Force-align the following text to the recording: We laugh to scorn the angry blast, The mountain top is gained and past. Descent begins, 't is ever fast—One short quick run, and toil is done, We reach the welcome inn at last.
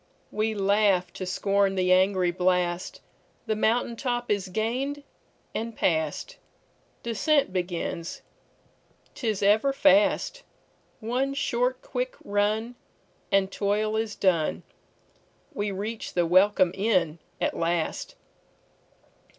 We 0.31 0.55
laugh 0.55 1.13
to 1.13 1.27
scorn 1.27 1.75
the 1.75 1.93
angry 1.93 2.31
blast, 2.31 3.01
The 3.45 3.55
mountain 3.55 3.95
top 3.95 4.31
is 4.31 4.47
gained 4.47 5.03
and 5.53 5.75
past. 5.75 6.37
Descent 7.03 7.53
begins, 7.53 8.23
't 9.13 9.27
is 9.27 9.43
ever 9.43 9.71
fast—One 9.71 11.35
short 11.35 11.83
quick 11.83 12.15
run, 12.23 12.73
and 13.31 13.51
toil 13.51 13.95
is 13.95 14.15
done, 14.15 14.63
We 15.53 15.69
reach 15.69 16.15
the 16.15 16.25
welcome 16.25 16.71
inn 16.73 17.19
at 17.39 17.55
last. 17.55 18.15